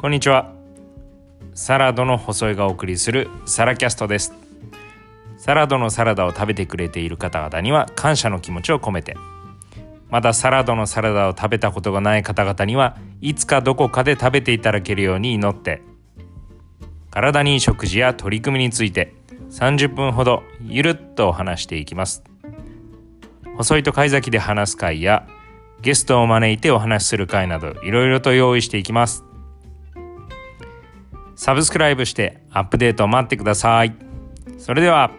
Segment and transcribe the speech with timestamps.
[0.00, 0.54] こんにちは。
[1.54, 4.32] サラドの細いがお送りするサラキャストです。
[5.36, 9.16] サラドのサラダを食べてくれている方々には感謝の気持ちを込めて。
[10.08, 15.82] まだサラドのサラダを食べたことがない方々にはいつかどこかで食べていただけるように祈って。
[17.10, 19.14] 体にいい食事や取り組みについて
[19.50, 22.22] 30分ほどゆるっとお話していきます。
[23.56, 25.26] 細いと貝崎で話す会や
[25.82, 29.24] ゲストを招いてお話しする会などいろいろと用意していきます。
[31.38, 33.94] サブスクライブしてアップデートを待ってください。
[34.58, 35.12] それでは。